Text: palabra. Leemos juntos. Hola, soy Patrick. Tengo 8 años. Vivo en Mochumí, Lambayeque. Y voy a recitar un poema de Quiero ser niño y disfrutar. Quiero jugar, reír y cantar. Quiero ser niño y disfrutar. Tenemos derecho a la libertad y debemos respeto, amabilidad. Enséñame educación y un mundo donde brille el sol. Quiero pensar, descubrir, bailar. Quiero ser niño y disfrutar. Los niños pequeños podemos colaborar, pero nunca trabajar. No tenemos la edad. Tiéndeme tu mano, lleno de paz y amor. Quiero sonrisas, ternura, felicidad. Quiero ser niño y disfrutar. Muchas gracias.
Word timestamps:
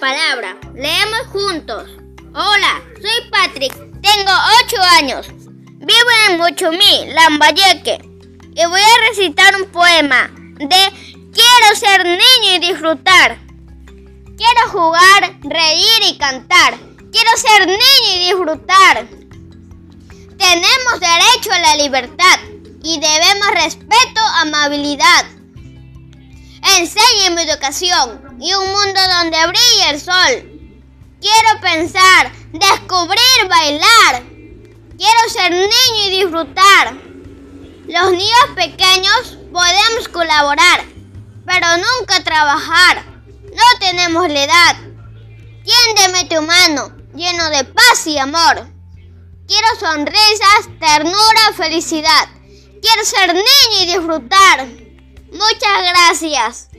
palabra. 0.00 0.56
Leemos 0.74 1.26
juntos. 1.28 1.84
Hola, 2.34 2.82
soy 2.94 3.30
Patrick. 3.30 3.74
Tengo 4.00 4.32
8 4.64 4.76
años. 4.98 5.26
Vivo 5.28 6.10
en 6.28 6.38
Mochumí, 6.38 7.12
Lambayeque. 7.12 8.00
Y 8.54 8.66
voy 8.66 8.80
a 8.80 9.08
recitar 9.08 9.54
un 9.56 9.66
poema 9.70 10.30
de 10.58 11.10
Quiero 11.32 11.76
ser 11.76 12.04
niño 12.04 12.54
y 12.56 12.58
disfrutar. 12.58 13.38
Quiero 14.36 14.70
jugar, 14.72 15.38
reír 15.42 16.02
y 16.08 16.18
cantar. 16.18 16.76
Quiero 17.12 17.30
ser 17.36 17.66
niño 17.66 18.16
y 18.16 18.26
disfrutar. 18.26 19.06
Tenemos 20.36 21.00
derecho 21.00 21.52
a 21.52 21.58
la 21.60 21.76
libertad 21.76 22.40
y 22.82 22.98
debemos 22.98 23.50
respeto, 23.52 24.20
amabilidad. 24.36 25.39
Enséñame 26.78 27.42
educación 27.42 28.38
y 28.40 28.54
un 28.54 28.66
mundo 28.66 29.00
donde 29.18 29.46
brille 29.48 29.90
el 29.90 30.00
sol. 30.00 30.60
Quiero 31.20 31.60
pensar, 31.60 32.32
descubrir, 32.52 33.48
bailar. 33.48 34.22
Quiero 34.96 35.28
ser 35.28 35.50
niño 35.52 36.06
y 36.06 36.10
disfrutar. 36.10 36.94
Los 37.86 38.12
niños 38.12 38.46
pequeños 38.54 39.38
podemos 39.52 40.08
colaborar, 40.12 40.84
pero 41.44 41.66
nunca 41.76 42.22
trabajar. 42.22 43.04
No 43.42 43.78
tenemos 43.80 44.28
la 44.28 44.44
edad. 44.44 44.76
Tiéndeme 45.64 46.24
tu 46.24 46.40
mano, 46.42 46.92
lleno 47.14 47.50
de 47.50 47.64
paz 47.64 48.06
y 48.06 48.16
amor. 48.18 48.68
Quiero 49.46 49.68
sonrisas, 49.78 50.68
ternura, 50.78 51.52
felicidad. 51.56 52.28
Quiero 52.80 53.04
ser 53.04 53.34
niño 53.34 53.82
y 53.82 53.86
disfrutar. 53.86 54.89
Muchas 55.32 55.92
gracias. 55.92 56.69